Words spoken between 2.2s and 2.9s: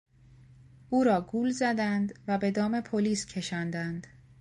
و به دام